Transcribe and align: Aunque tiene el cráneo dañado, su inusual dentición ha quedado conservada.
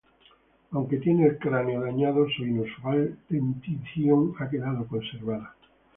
Aunque 0.71 0.97
tiene 0.97 1.27
el 1.27 1.37
cráneo 1.37 1.81
dañado, 1.81 2.25
su 2.27 2.43
inusual 2.43 3.19
dentición 3.29 4.33
ha 4.39 4.49
quedado 4.49 4.87
conservada. 4.87 5.53